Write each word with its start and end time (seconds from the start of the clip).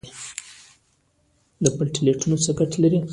پلیټلیټونه 1.77 2.35
څه 2.43 2.51
ګټه 2.59 2.77
لري؟ 2.83 2.99